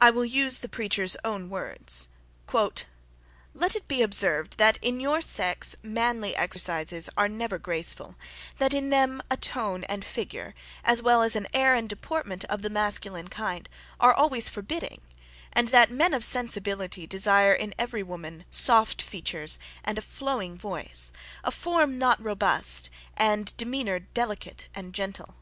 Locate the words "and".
9.88-10.04, 11.74-11.88, 15.52-15.70, 19.82-19.98, 23.16-23.56, 24.72-24.94